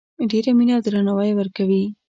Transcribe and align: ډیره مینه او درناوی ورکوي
ډیره 0.31 0.51
مینه 0.57 0.73
او 0.75 0.83
درناوی 0.85 1.31
ورکوي 1.35 1.83